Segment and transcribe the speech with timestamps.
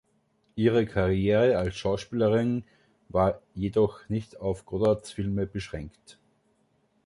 [0.55, 2.63] Ihre Karriere als Schauspielering
[3.09, 6.17] war jedoch nicht auf Godards Filme beschränkt.